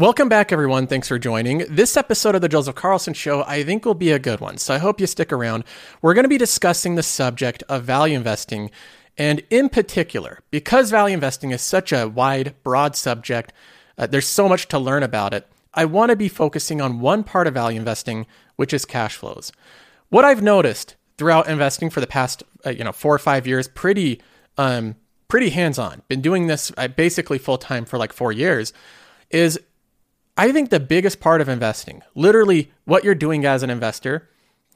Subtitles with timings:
[0.00, 0.86] Welcome back, everyone.
[0.86, 1.58] Thanks for joining.
[1.68, 4.56] This episode of the Joseph Carlson Show, I think, will be a good one.
[4.56, 5.62] So I hope you stick around.
[6.00, 8.70] We're going to be discussing the subject of value investing.
[9.18, 13.52] And in particular, because value investing is such a wide, broad subject,
[13.98, 15.46] uh, there's so much to learn about it.
[15.74, 18.26] I want to be focusing on one part of value investing,
[18.56, 19.52] which is cash flows.
[20.08, 23.68] What I've noticed throughout investing for the past, uh, you know, four or five years,
[23.68, 24.22] pretty,
[24.56, 24.96] um,
[25.28, 26.00] pretty hands-on.
[26.08, 28.72] Been doing this uh, basically full time for like four years.
[29.28, 29.60] Is
[30.40, 34.30] I think the biggest part of investing, literally what you're doing as an investor,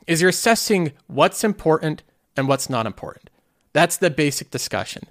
[0.07, 2.03] is you're assessing what's important
[2.37, 3.31] and what's not important.
[3.73, 5.05] That's the basic discussion.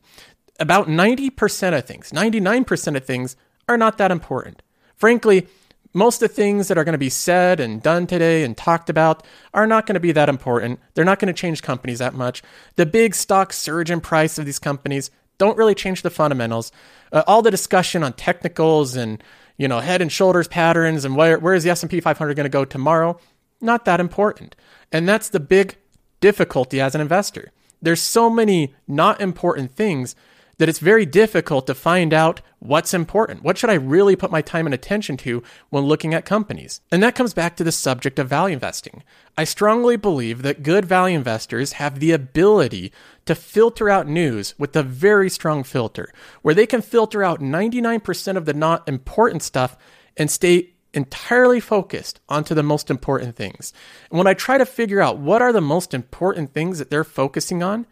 [0.60, 3.36] About 90% of things, 99% of things
[3.68, 4.62] are not that important.
[4.96, 5.48] Frankly,
[5.92, 8.92] most of the things that are going to be said and done today and talked
[8.92, 10.80] about are not going to be that important.
[10.94, 12.44] They're not going to change companies that much.
[12.76, 15.10] The big stock surge in price of these companies
[15.40, 16.72] don't really change the fundamentals.
[17.12, 19.24] Uh, all the discussion on technicals and
[19.64, 22.50] you know head and shoulders patterns and where where is the S&P 500 going to
[22.50, 23.18] go tomorrow?
[23.62, 24.58] Not that important.
[24.92, 25.78] And that's the big
[26.20, 27.54] difficulty as an investor.
[27.82, 30.18] There's so many not important things
[30.58, 33.44] that it's very difficult to find out what's important.
[33.44, 36.82] What should I really put my time and attention to when looking at companies?
[36.92, 39.04] And that comes back to the subject of value investing.
[39.38, 42.94] I strongly believe that good value investors have the ability
[43.26, 48.38] to filter out news with a very strong filter, where they can filter out 99%
[48.38, 49.76] of the not important stuff
[50.16, 53.74] and stay entirely focused onto the most important things.
[54.10, 57.04] And when I try to figure out what are the most important things that they're
[57.04, 57.88] focusing on,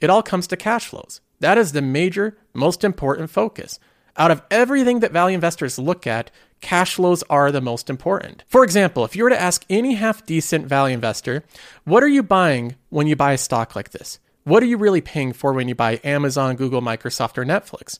[0.00, 1.20] it all comes to cash flows.
[1.40, 3.78] That is the major, most important focus.
[4.16, 8.44] Out of everything that value investors look at, cash flows are the most important.
[8.48, 11.44] For example, if you were to ask any half decent value investor,
[11.84, 14.18] what are you buying when you buy a stock like this?
[14.44, 17.98] What are you really paying for when you buy Amazon, Google, Microsoft, or Netflix?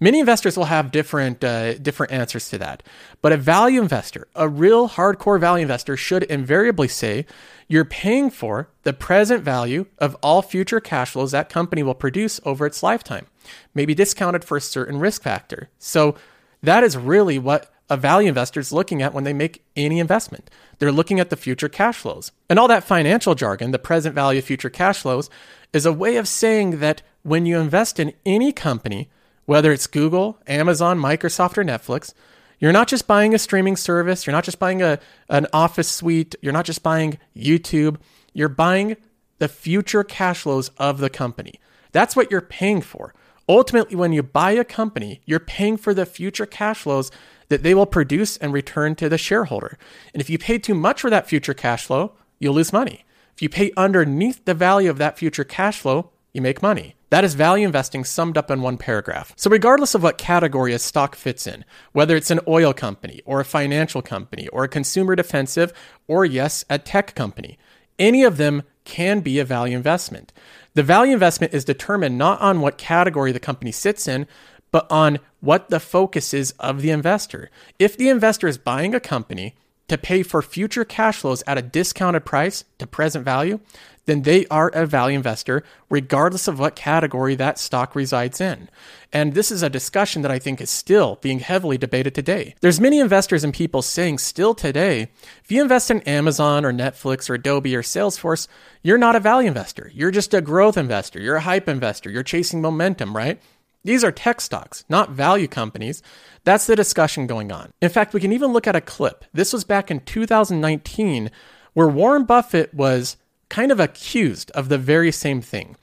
[0.00, 2.82] Many investors will have different uh, different answers to that.
[3.22, 7.26] But a value investor, a real hardcore value investor, should invariably say
[7.68, 12.40] you're paying for the present value of all future cash flows that company will produce
[12.44, 13.26] over its lifetime,
[13.74, 15.70] maybe discounted for a certain risk factor.
[15.78, 16.16] So
[16.62, 20.50] that is really what a value investor is looking at when they make any investment.
[20.78, 22.32] They're looking at the future cash flows.
[22.48, 25.28] And all that financial jargon, the present value of future cash flows,
[25.72, 29.10] is a way of saying that when you invest in any company,
[29.46, 32.14] whether it's Google, Amazon, Microsoft, or Netflix,
[32.58, 36.34] you're not just buying a streaming service, you're not just buying a, an office suite,
[36.40, 37.96] you're not just buying YouTube,
[38.32, 38.96] you're buying
[39.38, 41.60] the future cash flows of the company.
[41.92, 43.14] That's what you're paying for.
[43.48, 47.10] Ultimately, when you buy a company, you're paying for the future cash flows
[47.48, 49.76] that they will produce and return to the shareholder.
[50.14, 53.04] And if you pay too much for that future cash flow, you'll lose money.
[53.34, 56.94] If you pay underneath the value of that future cash flow, you make money.
[57.14, 59.34] That is value investing summed up in one paragraph.
[59.36, 63.38] So, regardless of what category a stock fits in, whether it's an oil company or
[63.38, 65.72] a financial company or a consumer defensive
[66.08, 67.56] or, yes, a tech company,
[68.00, 70.32] any of them can be a value investment.
[70.72, 74.26] The value investment is determined not on what category the company sits in,
[74.72, 77.48] but on what the focus is of the investor.
[77.78, 79.54] If the investor is buying a company
[79.88, 83.60] to pay for future cash flows at a discounted price to present value,
[84.06, 88.68] then they are a value investor, regardless of what category that stock resides in.
[89.12, 92.54] And this is a discussion that I think is still being heavily debated today.
[92.60, 95.08] There's many investors and people saying still today,
[95.42, 98.48] if you invest in Amazon or Netflix or Adobe or Salesforce,
[98.82, 99.90] you're not a value investor.
[99.94, 101.20] You're just a growth investor.
[101.20, 102.10] You're a hype investor.
[102.10, 103.40] You're chasing momentum, right?
[103.84, 106.02] These are tech stocks, not value companies.
[106.44, 107.70] That's the discussion going on.
[107.80, 109.24] In fact, we can even look at a clip.
[109.32, 111.30] This was back in 2019
[111.74, 113.16] where Warren Buffett was
[113.48, 115.76] kind of accused of the very same thing.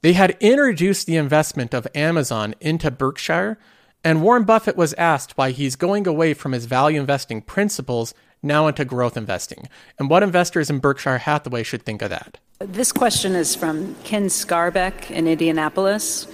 [0.00, 3.58] They had introduced the investment of Amazon into Berkshire,
[4.02, 8.66] and Warren Buffett was asked why he's going away from his value investing principles now
[8.66, 9.66] into growth investing,
[9.98, 12.38] and what investors in Berkshire Hathaway should think of that.
[12.58, 16.26] This question is from Ken Scarbeck in Indianapolis.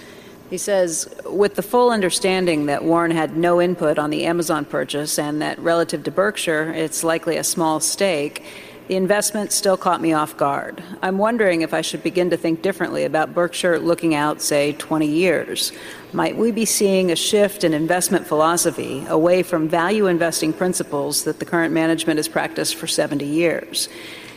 [0.51, 5.17] He says, with the full understanding that Warren had no input on the Amazon purchase
[5.17, 8.43] and that relative to Berkshire, it's likely a small stake,
[8.89, 10.83] the investment still caught me off guard.
[11.01, 15.07] I'm wondering if I should begin to think differently about Berkshire looking out, say, 20
[15.07, 15.71] years.
[16.11, 21.39] Might we be seeing a shift in investment philosophy away from value investing principles that
[21.39, 23.87] the current management has practiced for 70 years?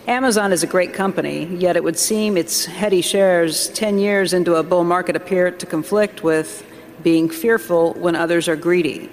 [0.07, 4.57] Amazon is a great company, yet it would seem its heady shares 10 years into
[4.57, 6.63] a bull market appear to conflict with
[7.03, 9.11] being fearful when others are greedy.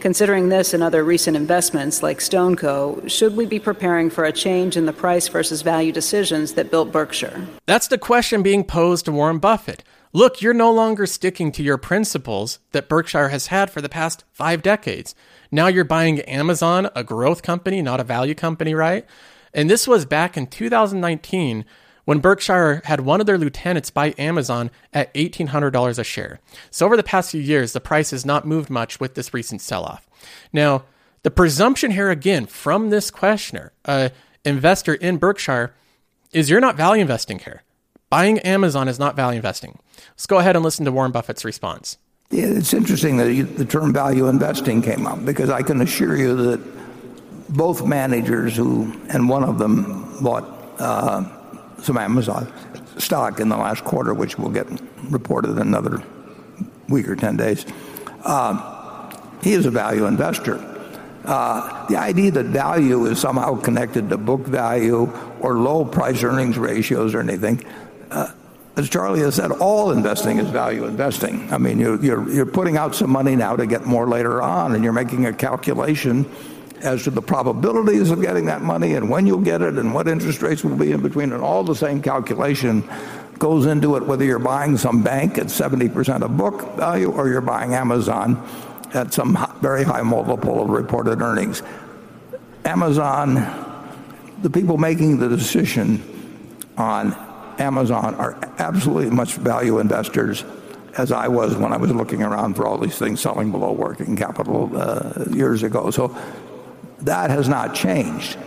[0.00, 4.76] Considering this and other recent investments like StoneCo, should we be preparing for a change
[4.76, 7.46] in the price versus value decisions that built Berkshire?
[7.66, 9.84] That's the question being posed to Warren Buffett.
[10.12, 14.24] Look, you're no longer sticking to your principles that Berkshire has had for the past
[14.32, 15.14] five decades.
[15.52, 19.06] Now you're buying Amazon, a growth company, not a value company, right?
[19.54, 21.64] And this was back in 2019
[22.04, 26.40] when Berkshire had one of their lieutenants buy Amazon at $1,800 a share.
[26.70, 29.60] So over the past few years, the price has not moved much with this recent
[29.60, 30.08] sell off.
[30.52, 30.84] Now,
[31.22, 34.10] the presumption here again from this questioner, a
[34.44, 35.74] investor in Berkshire,
[36.32, 37.62] is you're not value investing here.
[38.10, 39.78] Buying Amazon is not value investing.
[40.10, 41.98] Let's go ahead and listen to Warren Buffett's response.
[42.30, 46.34] Yeah, it's interesting that the term value investing came up because I can assure you
[46.34, 46.60] that
[47.48, 50.44] both managers who, and one of them bought
[50.78, 51.24] uh,
[51.80, 52.52] some Amazon
[52.98, 54.66] stock in the last quarter, which will get
[55.04, 56.02] reported in another
[56.88, 57.66] week or 10 days.
[58.24, 59.10] Uh,
[59.42, 60.68] he is a value investor.
[61.24, 65.10] Uh, the idea that value is somehow connected to book value
[65.40, 67.64] or low price earnings ratios or anything
[68.12, 68.30] uh,
[68.76, 71.52] as Charlie has said, all investing is value investing.
[71.52, 74.94] I mean, you're putting out some money now to get more later on, and you're
[74.94, 76.24] making a calculation
[76.82, 80.08] as to the probabilities of getting that money and when you'll get it and what
[80.08, 82.82] interest rates will be in between, and all the same calculation
[83.38, 87.40] goes into it whether you're buying some bank at 70% of book value or you're
[87.40, 88.36] buying Amazon
[88.94, 91.62] at some very high multiple of reported earnings.
[92.64, 93.34] Amazon,
[94.42, 96.02] the people making the decision
[96.76, 97.12] on
[97.58, 100.44] Amazon are absolutely much value investors
[100.96, 104.14] as I was when I was looking around for all these things selling below working
[104.14, 105.90] capital uh, years ago.
[107.02, 108.38] So that has not changed.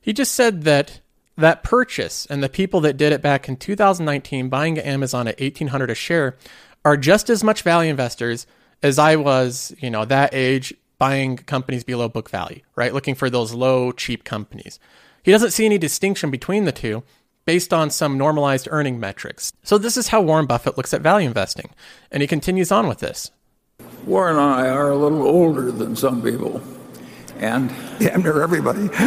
[0.00, 1.00] He just said that
[1.36, 5.90] that purchase and the people that did it back in 2019 buying Amazon at 1800
[5.90, 6.36] a share
[6.84, 8.46] are just as much value investors
[8.82, 12.94] as I was, you know, that age buying companies below book value, right?
[12.94, 14.78] Looking for those low cheap companies.
[15.24, 17.02] He doesn't see any distinction between the two
[17.44, 19.52] based on some normalized earning metrics.
[19.64, 21.70] So, this is how Warren Buffett looks at value investing.
[22.12, 23.30] And he continues on with this.
[24.04, 26.62] Warren and I are a little older than some people.
[27.38, 28.88] And damn near everybody.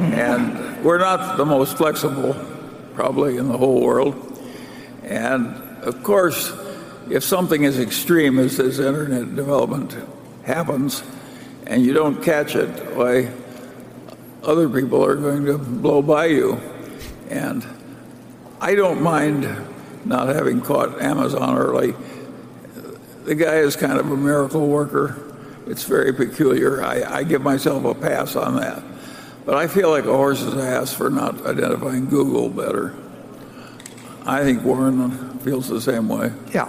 [0.00, 2.34] and we're not the most flexible,
[2.94, 4.38] probably, in the whole world.
[5.02, 6.52] And of course,
[7.10, 9.96] if something as extreme as this internet development
[10.44, 11.02] happens
[11.66, 13.30] and you don't catch it, why,
[14.42, 16.60] other people are going to blow by you.
[17.28, 17.66] And
[18.60, 19.48] I don't mind
[20.04, 21.94] not having caught Amazon early.
[23.24, 25.29] The guy is kind of a miracle worker.
[25.70, 26.82] It's very peculiar.
[26.82, 28.82] I, I give myself a pass on that.
[29.46, 32.94] But I feel like a horse's ass for not identifying Google better.
[34.26, 36.32] I think Warren feels the same way.
[36.52, 36.68] Yeah.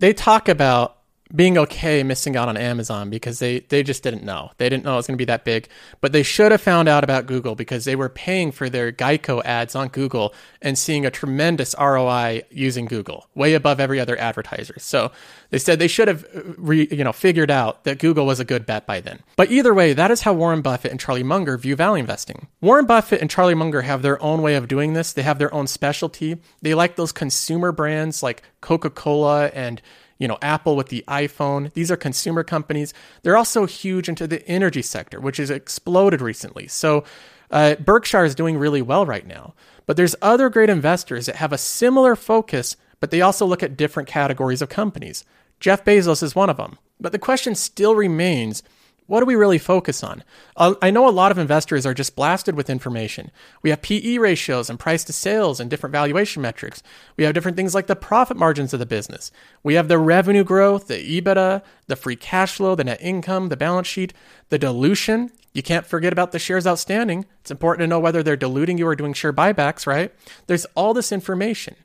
[0.00, 0.97] They talk about
[1.34, 4.50] being okay missing out on Amazon because they, they just didn't know.
[4.56, 5.68] They didn't know it was going to be that big,
[6.00, 9.44] but they should have found out about Google because they were paying for their Geico
[9.44, 14.76] ads on Google and seeing a tremendous ROI using Google, way above every other advertiser.
[14.78, 15.12] So
[15.50, 18.44] they said they should have uh, re, you know figured out that Google was a
[18.44, 19.20] good bet by then.
[19.36, 22.48] But either way, that is how Warren Buffett and Charlie Munger view value investing.
[22.60, 25.12] Warren Buffett and Charlie Munger have their own way of doing this.
[25.12, 26.38] They have their own specialty.
[26.62, 29.80] They like those consumer brands like Coca-Cola and
[30.18, 31.72] you know, Apple with the iPhone.
[31.72, 32.92] These are consumer companies.
[33.22, 36.68] They're also huge into the energy sector, which has exploded recently.
[36.68, 37.04] So
[37.50, 39.54] uh, Berkshire is doing really well right now.
[39.86, 43.76] But there's other great investors that have a similar focus, but they also look at
[43.76, 45.24] different categories of companies.
[45.60, 46.78] Jeff Bezos is one of them.
[47.00, 48.62] But the question still remains
[49.08, 50.22] what do we really focus on?
[50.54, 53.30] Uh, I know a lot of investors are just blasted with information.
[53.62, 56.82] We have PE ratios and price to sales and different valuation metrics.
[57.16, 59.32] We have different things like the profit margins of the business.
[59.62, 63.56] We have the revenue growth, the EBITDA, the free cash flow, the net income, the
[63.56, 64.12] balance sheet,
[64.50, 65.30] the dilution.
[65.54, 67.24] You can't forget about the shares outstanding.
[67.40, 70.12] It's important to know whether they're diluting you or doing share buybacks, right?
[70.48, 71.76] There's all this information.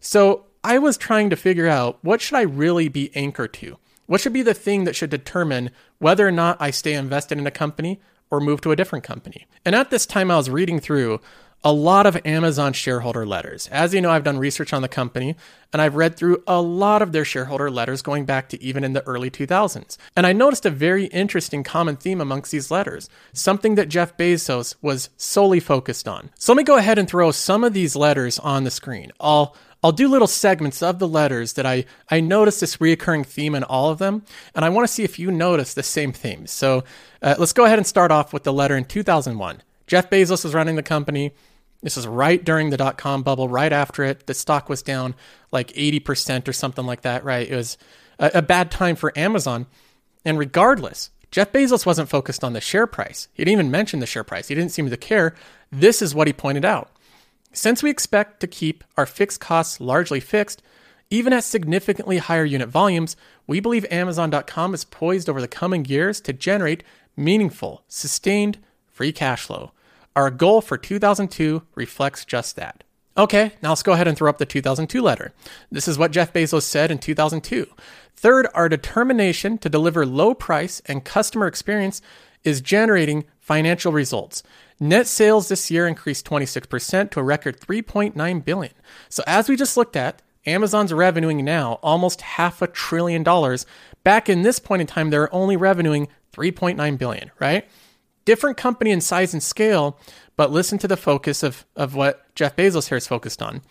[0.00, 3.78] So I was trying to figure out what should I really be anchored to?
[4.06, 7.46] What should be the thing that should determine whether or not I stay invested in
[7.46, 9.46] a company or move to a different company?
[9.64, 11.20] And at this time, I was reading through
[11.64, 13.68] a lot of Amazon shareholder letters.
[13.68, 15.36] As you know, I've done research on the company
[15.72, 18.94] and I've read through a lot of their shareholder letters going back to even in
[18.94, 19.96] the early 2000s.
[20.16, 24.74] And I noticed a very interesting common theme amongst these letters, something that Jeff Bezos
[24.82, 26.30] was solely focused on.
[26.36, 29.12] So let me go ahead and throw some of these letters on the screen.
[29.20, 33.54] I'll I'll do little segments of the letters that I, I notice this reoccurring theme
[33.54, 34.24] in all of them,
[34.54, 36.52] and I want to see if you notice the same themes.
[36.52, 36.84] So
[37.20, 39.62] uh, let's go ahead and start off with the letter in 2001.
[39.88, 41.32] Jeff Bezos was running the company.
[41.82, 44.26] This is right during the dot com bubble, right after it.
[44.26, 45.16] The stock was down
[45.50, 47.50] like 80% or something like that, right?
[47.50, 47.76] It was
[48.20, 49.66] a, a bad time for Amazon.
[50.24, 53.26] And regardless, Jeff Bezos wasn't focused on the share price.
[53.32, 54.48] He didn't even mention the share price.
[54.48, 55.34] He didn't seem to care.
[55.72, 56.90] This is what he pointed out.
[57.52, 60.62] Since we expect to keep our fixed costs largely fixed,
[61.10, 63.16] even at significantly higher unit volumes,
[63.46, 66.82] we believe Amazon.com is poised over the coming years to generate
[67.16, 69.72] meaningful, sustained free cash flow.
[70.16, 72.84] Our goal for 2002 reflects just that.
[73.16, 75.32] Okay, now let's go ahead and throw up the 2002 letter.
[75.70, 77.66] This is what Jeff Bezos said in 2002.
[78.16, 82.00] Third, our determination to deliver low price and customer experience
[82.44, 84.42] is generating financial results.
[84.80, 88.72] Net sales this year increased 26% to a record 3.9 billion.
[89.08, 93.64] So as we just looked at, Amazon's revenuing now almost half a trillion dollars.
[94.02, 97.68] Back in this point in time, they're only revenuing 3.9 billion, right?
[98.24, 99.98] Different company in size and scale,
[100.36, 103.62] but listen to the focus of, of what Jeff Bezos here is focused on.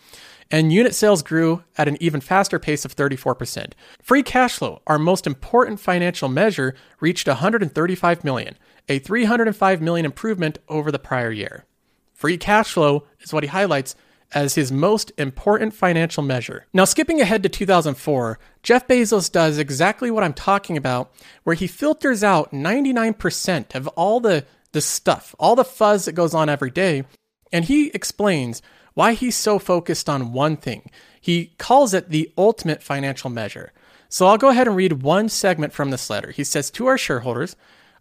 [0.50, 3.72] And unit sales grew at an even faster pace of 34%.
[4.02, 8.56] Free cash flow, our most important financial measure, reached 135 million,
[8.92, 11.64] a 305 million improvement over the prior year.
[12.12, 13.96] Free cash flow is what he highlights
[14.34, 16.66] as his most important financial measure.
[16.72, 21.10] Now, skipping ahead to 2004, Jeff Bezos does exactly what I'm talking about,
[21.44, 26.34] where he filters out 99% of all the, the stuff, all the fuzz that goes
[26.34, 27.04] on every day,
[27.50, 28.60] and he explains
[28.94, 30.90] why he's so focused on one thing.
[31.20, 33.72] He calls it the ultimate financial measure.
[34.10, 36.30] So I'll go ahead and read one segment from this letter.
[36.30, 37.56] He says to our shareholders,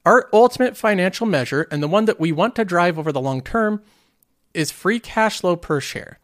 [0.05, 3.41] our ultimate financial measure, and the one that we want to drive over the long
[3.41, 3.81] term,
[4.53, 6.20] is free cash flow per share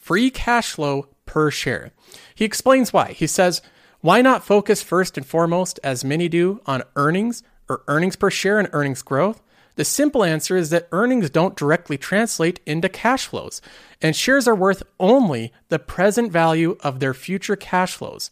[0.00, 1.92] free cash flow per share.
[2.34, 3.12] He explains why.
[3.12, 3.62] He says,
[4.00, 8.58] why not focus first and foremost, as many do, on earnings or earnings per share
[8.58, 9.42] and earnings growth?
[9.76, 13.62] The simple answer is that earnings don't directly translate into cash flows,
[14.02, 18.30] and shares are worth only the present value of their future cash flows.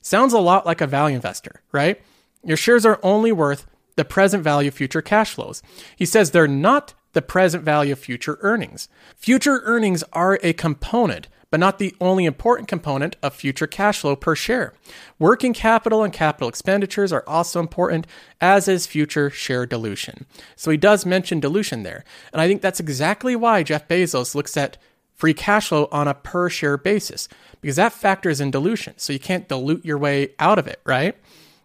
[0.00, 2.00] Sounds a lot like a value investor, right?
[2.42, 5.62] Your shares are only worth the present value of future cash flows.
[5.96, 8.88] He says they're not the present value of future earnings.
[9.16, 14.16] Future earnings are a component, but not the only important component of future cash flow
[14.16, 14.72] per share.
[15.18, 18.06] Working capital and capital expenditures are also important,
[18.40, 20.24] as is future share dilution.
[20.56, 22.04] So he does mention dilution there.
[22.32, 24.78] And I think that's exactly why Jeff Bezos looks at
[25.14, 27.28] free cash flow on a per share basis,
[27.60, 28.94] because that factors in dilution.
[28.96, 31.14] So you can't dilute your way out of it, right?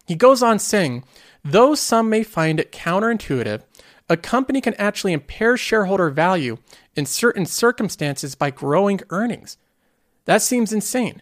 [0.08, 1.04] He goes on saying,
[1.44, 3.62] though some may find it counterintuitive,
[4.08, 6.56] a company can actually impair shareholder value
[6.96, 9.58] in certain circumstances by growing earnings.
[10.24, 11.20] That seems insane.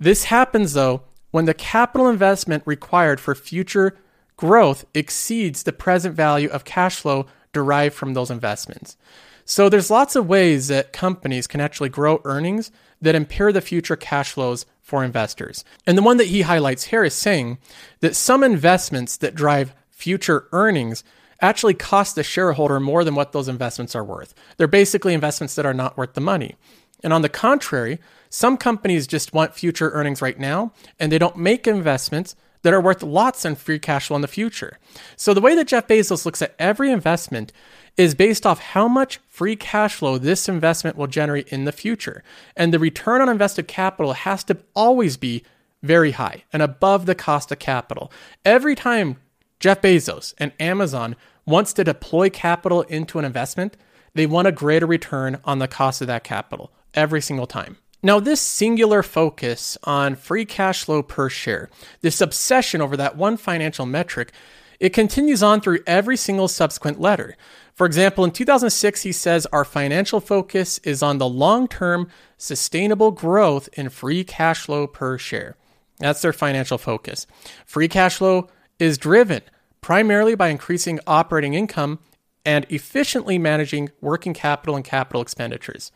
[0.00, 3.98] This happens, though, when the capital investment required for future
[4.38, 8.96] growth exceeds the present value of cash flow derived from those investments.
[9.44, 12.70] So there's lots of ways that companies can actually grow earnings
[13.02, 15.64] that impair the future cash flows for investors.
[15.84, 17.58] And the one that he highlights here is saying
[18.00, 21.02] that some investments that drive future earnings
[21.40, 24.32] actually cost the shareholder more than what those investments are worth.
[24.56, 26.54] They're basically investments that are not worth the money.
[27.02, 27.98] And on the contrary,
[28.30, 32.36] some companies just want future earnings right now and they don't make investments
[32.66, 34.76] that are worth lots in free cash flow in the future.
[35.14, 37.52] So the way that Jeff Bezos looks at every investment
[37.96, 42.24] is based off how much free cash flow this investment will generate in the future.
[42.56, 45.44] And the return on invested capital has to always be
[45.84, 48.10] very high and above the cost of capital.
[48.44, 49.18] Every time
[49.60, 51.14] Jeff Bezos and Amazon
[51.46, 53.76] wants to deploy capital into an investment,
[54.14, 57.76] they want a greater return on the cost of that capital every single time.
[58.02, 61.70] Now, this singular focus on free cash flow per share,
[62.02, 64.32] this obsession over that one financial metric,
[64.78, 67.36] it continues on through every single subsequent letter.
[67.74, 73.10] For example, in 2006, he says our financial focus is on the long term sustainable
[73.10, 75.56] growth in free cash flow per share.
[75.98, 77.26] That's their financial focus.
[77.64, 78.48] Free cash flow
[78.78, 79.42] is driven
[79.80, 81.98] primarily by increasing operating income
[82.44, 85.90] and efficiently managing working capital and capital expenditures.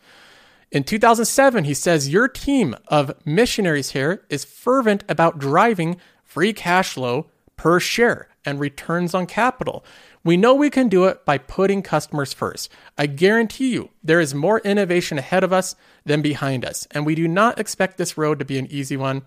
[0.71, 6.93] In 2007, he says, Your team of missionaries here is fervent about driving free cash
[6.93, 9.83] flow per share and returns on capital.
[10.23, 12.71] We know we can do it by putting customers first.
[12.97, 15.75] I guarantee you there is more innovation ahead of us
[16.05, 19.23] than behind us, and we do not expect this road to be an easy one.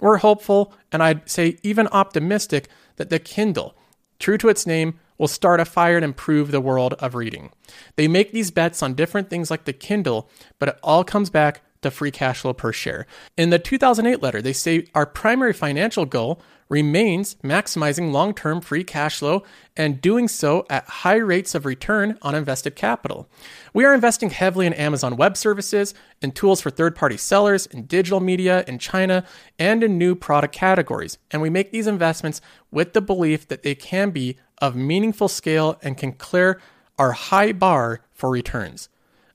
[0.00, 3.76] We're hopeful, and I'd say even optimistic, that the Kindle,
[4.18, 7.50] true to its name, will start a fire and improve the world of reading.
[7.96, 11.62] They make these bets on different things like the Kindle, but it all comes back
[11.82, 13.06] to free cash flow per share.
[13.36, 18.84] In the 2008 letter, they say our primary financial goal remains maximizing long term free
[18.84, 19.42] cash flow
[19.76, 23.28] and doing so at high rates of return on invested capital.
[23.72, 27.86] We are investing heavily in Amazon Web Services, in tools for third party sellers, in
[27.86, 29.24] digital media, in China,
[29.58, 31.18] and in new product categories.
[31.30, 35.78] And we make these investments with the belief that they can be of meaningful scale
[35.82, 36.60] and can clear
[36.98, 38.88] our high bar for returns.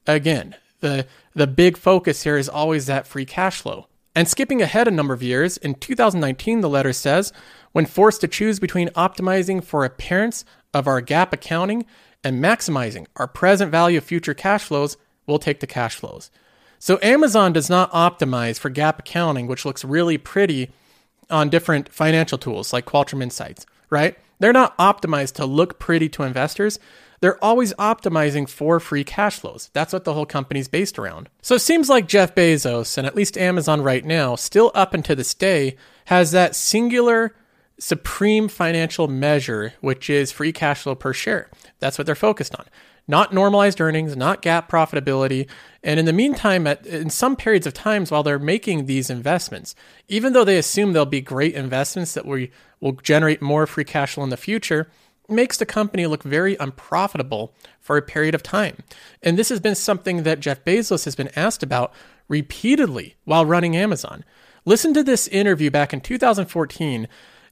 [0.05, 3.87] Again, The, the big focus here is always that free cash flow.
[4.13, 7.31] And skipping ahead a number of years, in 2019, the letter says,
[7.71, 11.85] when forced to choose between optimizing for appearance of our GAAP accounting
[12.21, 16.29] and maximizing our present value of future cash flows, we'll take the cash flows.
[16.79, 20.69] So Amazon does not optimize for GAAP accounting, which looks really pretty
[21.29, 24.17] on different financial tools like Qualtrim Insights, right?
[24.43, 26.77] They're not optimized to look pretty to investors.
[27.21, 29.69] They're always optimizing for free cash flows.
[29.71, 31.29] That's what the whole company's based around.
[31.41, 35.15] So it seems like Jeff Bezos, and at least Amazon right now, still up until
[35.15, 37.33] this day, has that singular
[37.79, 41.49] supreme financial measure, which is free cash flow per share.
[41.79, 42.65] That's what they're focused on.
[43.07, 45.49] Not normalized earnings, not GAAP profitability.
[45.83, 49.73] And in the meantime, at, in some periods of times while they're making these investments,
[50.09, 52.51] even though they assume they'll be great investments that we
[52.83, 54.89] will generate more free cash flow in the future,
[55.29, 58.77] makes the company look very unprofitable for a period of time.
[59.21, 61.93] And this has been something that Jeff Bezos has been asked about
[62.27, 64.25] repeatedly while running Amazon.
[64.65, 67.07] Listen to this interview back in 2014.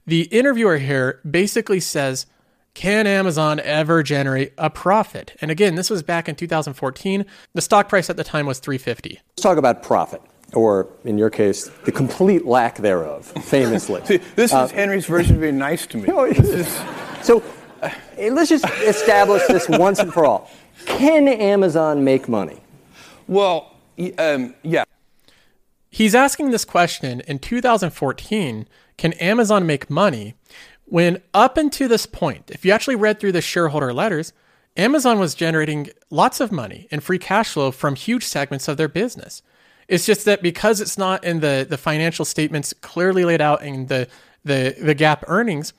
[0.06, 2.26] The interviewer here basically says,
[2.74, 5.34] Can Amazon ever generate a profit?
[5.40, 7.24] And again, this was back in 2014.
[7.54, 9.20] The stock price at the time was 350.
[9.30, 10.20] Let's talk about profit
[10.54, 14.00] or in your case, the complete lack thereof, famously.
[14.04, 16.06] See, this uh, is Henry's version of being nice to me.
[17.22, 17.42] so
[18.18, 20.50] let's just establish this once and for all.
[20.86, 22.60] Can Amazon make money?
[23.26, 23.74] Well,
[24.18, 24.84] um, yeah.
[25.90, 28.66] He's asking this question in 2014
[28.96, 30.34] Can Amazon make money?
[30.84, 34.32] When up until this point, if you actually read through the shareholder letters,
[34.76, 38.88] Amazon was generating lots of money and free cash flow from huge segments of their
[38.88, 39.42] business.
[39.88, 43.86] It's just that because it's not in the, the financial statements clearly laid out in
[43.86, 44.08] the,
[44.44, 45.72] the, the GAAP earnings,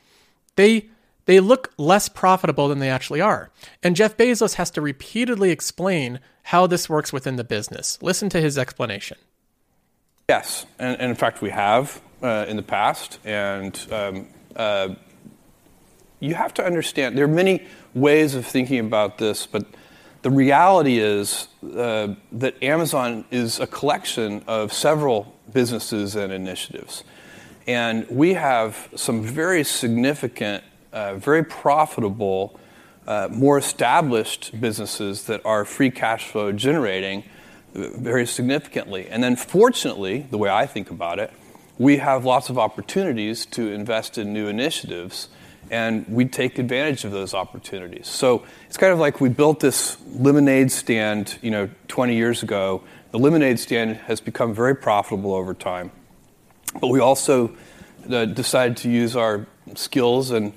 [0.56, 0.90] they
[1.26, 3.50] they look less profitable than they actually are.
[3.82, 7.98] And Jeff Bezos has to repeatedly explain how this works within the business.
[8.02, 9.18] Listen to his explanation.
[10.28, 13.20] Yes, and, and in fact, we have uh, in the past.
[13.24, 14.96] And um, uh,
[16.20, 19.66] you have to understand there are many ways of thinking about this, but
[20.24, 27.04] the reality is uh, that Amazon is a collection of several businesses and initiatives.
[27.68, 32.60] And we have some very significant uh, very profitable,
[33.08, 37.24] uh, more established businesses that are free cash flow generating
[37.76, 39.08] uh, very significantly.
[39.10, 41.34] And then, fortunately, the way I think about it,
[41.80, 45.30] we have lots of opportunities to invest in new initiatives,
[45.74, 48.08] and we take advantage of those opportunities.
[48.08, 52.84] So it's kind of like we built this lemonade stand, you know, 20 years ago.
[53.10, 55.92] The lemonade stand has become very profitable over time,
[56.80, 57.56] but we also
[58.08, 60.54] uh, decided to use our skills and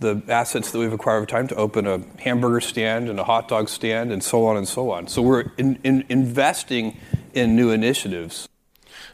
[0.00, 3.48] the assets that we've acquired over time to open a hamburger stand and a hot
[3.48, 5.08] dog stand and so on and so on.
[5.08, 6.98] So we're in, in investing
[7.32, 8.46] in new initiatives.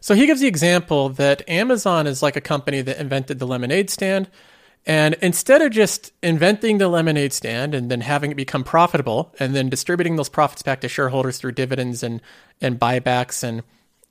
[0.00, 3.88] So he gives the example that Amazon is like a company that invented the lemonade
[3.88, 4.28] stand.
[4.86, 9.54] And instead of just inventing the lemonade stand and then having it become profitable and
[9.54, 12.20] then distributing those profits back to shareholders through dividends and,
[12.60, 13.62] and buybacks and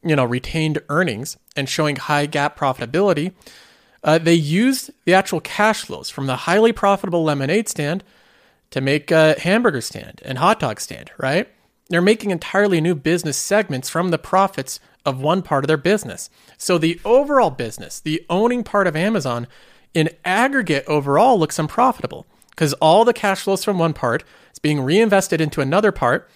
[0.04, 3.34] you know retained earnings and showing high GAAP profitability,
[4.04, 8.04] uh, they used the actual cash flows from the highly profitable lemonade stand
[8.72, 11.48] to make a hamburger stand and hot dog stand, right?
[11.90, 16.30] They're making entirely new business segments from the profits of one part of their business.
[16.58, 19.48] So the overall business, the owning part of Amazon,
[19.94, 24.82] in aggregate overall looks unprofitable because all the cash flows from one part is being
[24.82, 26.30] reinvested into another part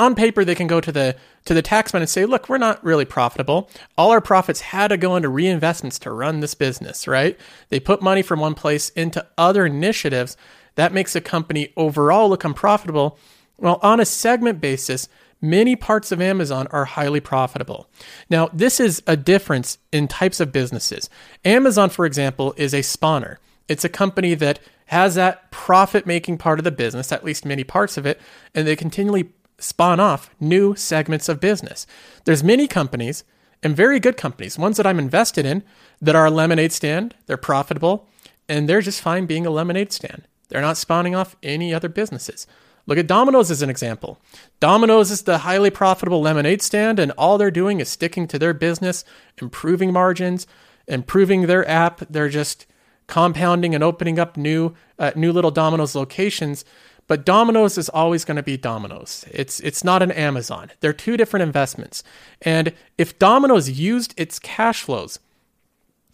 [0.00, 2.82] on paper they can go to the to the taxman and say, "Look, we're not
[2.82, 3.70] really profitable.
[3.96, 7.38] All our profits had to go into reinvestments to run this business, right?
[7.68, 10.36] They put money from one place into other initiatives.
[10.74, 13.18] That makes a company overall look unprofitable.
[13.60, 15.08] Well, on a segment basis,
[15.40, 17.88] many parts of Amazon are highly profitable.
[18.28, 21.10] Now, this is a difference in types of businesses.
[21.44, 23.36] Amazon, for example, is a spawner.
[23.68, 27.62] It's a company that has that profit making part of the business, at least many
[27.62, 28.20] parts of it,
[28.54, 31.86] and they continually spawn off new segments of business.
[32.24, 33.24] There's many companies
[33.62, 35.62] and very good companies, ones that I'm invested in
[36.00, 38.08] that are a lemonade stand, they're profitable,
[38.48, 40.26] and they're just fine being a lemonade stand.
[40.48, 42.46] They're not spawning off any other businesses.
[42.86, 44.18] Look at Domino's as an example.
[44.58, 48.54] Domino's is the highly profitable lemonade stand, and all they're doing is sticking to their
[48.54, 49.04] business,
[49.40, 50.46] improving margins,
[50.86, 52.00] improving their app.
[52.10, 52.66] They're just
[53.06, 56.64] compounding and opening up new, uh, new little Domino's locations
[57.10, 59.24] but Domino's is always going to be Domino's.
[59.32, 60.70] It's it's not an Amazon.
[60.78, 62.04] They're two different investments.
[62.40, 65.18] And if Domino's used its cash flows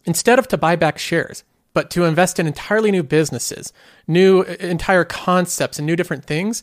[0.06, 1.44] instead of to buy back shares,
[1.76, 3.70] but to invest in entirely new businesses,
[4.08, 6.62] new entire concepts, and new different things,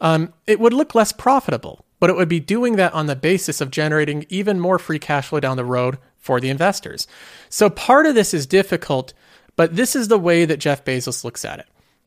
[0.00, 3.60] um, it would look less profitable but it would be doing that on the basis
[3.60, 7.06] of generating even more free cash flow down the road for the investors.
[7.48, 9.14] So part of this is difficult,
[9.54, 11.66] but this is the way that Jeff Bezos looks at it.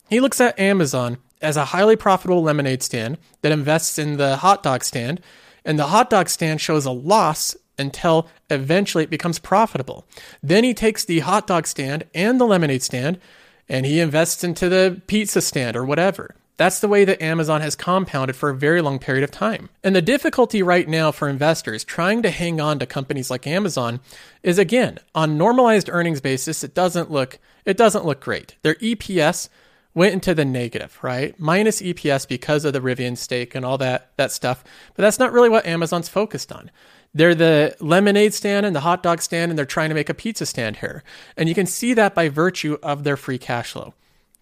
[0.09, 4.63] He looks at Amazon as a highly profitable lemonade stand that invests in the hot
[4.63, 5.21] dog stand,
[5.63, 10.05] and the hot dog stand shows a loss until eventually it becomes profitable.
[10.41, 13.19] Then he takes the hot dog stand and the lemonade stand
[13.67, 16.35] and he invests into the pizza stand or whatever.
[16.57, 19.69] That's the way that Amazon has compounded for a very long period of time.
[19.83, 23.99] And the difficulty right now for investors trying to hang on to companies like Amazon
[24.41, 28.55] is again, on normalized earnings basis, it doesn't look it doesn't look great.
[28.61, 29.49] Their EPS
[29.93, 31.37] went into the negative, right?
[31.39, 34.63] Minus EPS because of the Rivian stake and all that that stuff.
[34.95, 36.71] But that's not really what Amazon's focused on.
[37.15, 40.13] They're the lemonade stand and the hot dog stand, and they're trying to make a
[40.13, 41.01] pizza stand here.
[41.37, 43.93] And you can see that by virtue of their free cash flow.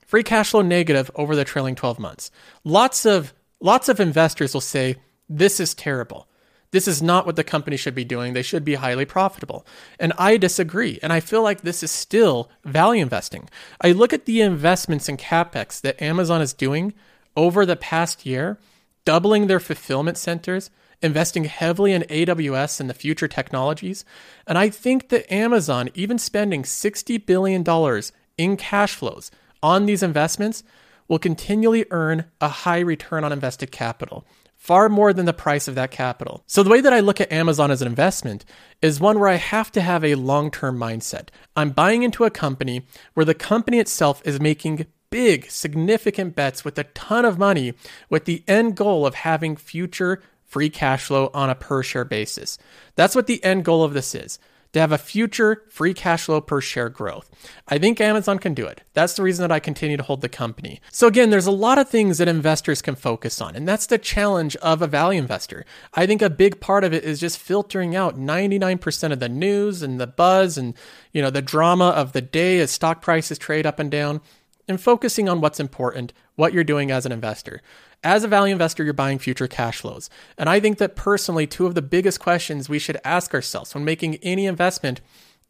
[0.08, 2.32] Free cash flow negative over the trailing 12 months.
[2.64, 4.96] Lots of lots of investors will say
[5.30, 6.28] this is terrible.
[6.72, 8.34] This is not what the company should be doing.
[8.34, 9.64] They should be highly profitable.
[10.00, 10.98] And I disagree.
[11.04, 13.48] And I feel like this is still value investing.
[13.80, 16.96] I look at the investments in capex that Amazon is doing
[17.36, 18.58] over the past year,
[19.06, 20.70] doubling their fulfillment centers,
[21.02, 24.06] investing heavily in AWS and the future technologies.
[24.48, 28.02] And I think that Amazon, even spending $60 billion
[28.38, 30.64] in cash flows on these investments,
[31.08, 35.76] will continually earn a high return on invested capital, far more than the price of
[35.76, 36.44] that capital.
[36.48, 38.46] So, the way that I look at Amazon as an investment
[38.82, 41.28] is one where I have to have a long term mindset.
[41.56, 46.76] I'm buying into a company where the company itself is making big, significant bets with
[46.80, 47.76] a ton of money
[48.10, 52.58] with the end goal of having future free cash flow on a per share basis.
[52.96, 54.40] That's what the end goal of this is
[54.72, 57.30] to have a future free cash flow per share growth.
[57.68, 58.82] I think Amazon can do it.
[58.94, 60.82] That's the reason that I continue to hold the company.
[60.92, 64.00] So, again, there's a lot of things that investors can focus on, and that's the
[64.00, 65.64] challenge of a value investor.
[65.94, 69.84] I think a big part of it is just filtering out 99% of the news
[69.84, 70.74] and the buzz and,
[71.12, 74.22] you know, the drama of the day as stock prices trade up and down
[74.68, 77.62] and focusing on what's important, what you're doing as an investor.
[78.04, 80.10] As a value investor, you're buying future cash flows.
[80.38, 83.86] And I think that personally, two of the biggest questions we should ask ourselves when
[83.86, 85.00] making any investment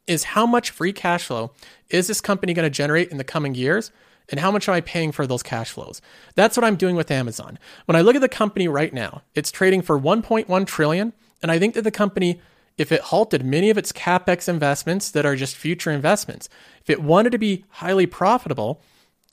[0.06, 1.52] is how much free cash flow
[1.90, 3.92] is this company going to generate in the coming years?
[4.30, 6.02] And how much am I paying for those cash flows?
[6.36, 7.60] That's what I'm doing with Amazon.
[7.86, 11.14] When I look at the company right now, it's trading for 1.1 trillion.
[11.42, 12.40] And I think that the company,
[12.78, 16.48] if it halted many of its capex investments that are just future investments,
[16.82, 18.82] if it wanted to be highly profitable,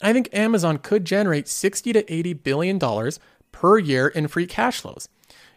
[0.00, 3.20] I think Amazon could generate 60 to 80 billion dollars
[3.52, 5.08] per year in free cash flows.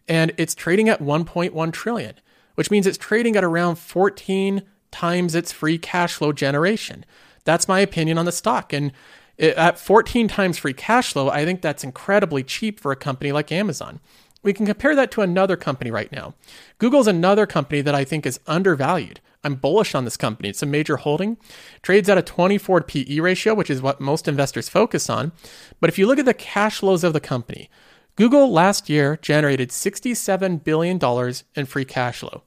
[0.07, 2.15] And it's trading at 1.1 trillion,
[2.55, 7.05] which means it's trading at around 14 times its free cash flow generation.
[7.45, 8.73] That's my opinion on the stock.
[8.73, 8.91] And
[9.39, 13.51] at 14 times free cash flow, I think that's incredibly cheap for a company like
[13.51, 13.99] Amazon.
[14.43, 16.35] We can compare that to another company right now.
[16.77, 19.21] Google's another company that I think is undervalued.
[19.43, 20.49] I'm bullish on this company.
[20.49, 21.37] It's a major holding.
[21.81, 25.31] Trades at a 24 PE ratio, which is what most investors focus on.
[25.79, 27.69] But if you look at the cash flows of the company,
[28.15, 32.43] Google last year generated $67 billion in free cash flow.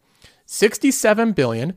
[0.47, 1.77] 67 billion,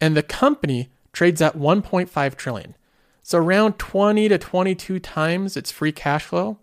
[0.00, 2.74] and the company trades at 1.5 trillion.
[3.22, 6.58] So around 20 to 22 times its free cash flow.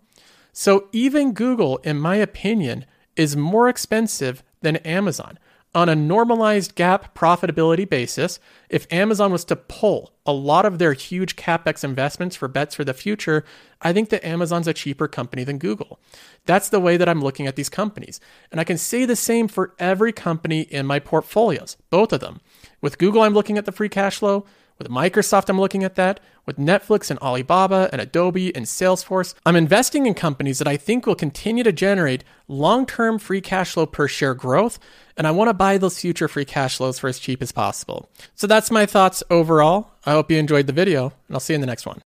[0.52, 5.38] So even Google in my opinion is more expensive than Amazon
[5.76, 10.94] on a normalized GAAP profitability basis, if Amazon was to pull a lot of their
[10.94, 13.44] huge capex investments for bets for the future,
[13.82, 16.00] I think that Amazon's a cheaper company than Google.
[16.46, 18.20] That's the way that I'm looking at these companies.
[18.50, 22.40] And I can say the same for every company in my portfolios, both of them.
[22.80, 24.46] With Google, I'm looking at the free cash flow.
[24.78, 26.20] With Microsoft, I'm looking at that.
[26.44, 31.06] With Netflix and Alibaba and Adobe and Salesforce, I'm investing in companies that I think
[31.06, 34.78] will continue to generate long term free cash flow per share growth.
[35.16, 38.08] And I want to buy those future free cash flows for as cheap as possible.
[38.34, 39.90] So that's my thoughts overall.
[40.04, 42.00] I hope you enjoyed the video, and I'll see you in the next one.